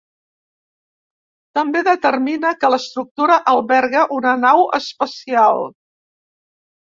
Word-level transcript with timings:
També 1.59 1.83
determina 1.87 2.53
que 2.63 2.71
l'estructura 2.75 3.37
alberga 3.53 4.07
una 4.17 4.33
nau 4.47 4.65
espacial. 4.79 5.63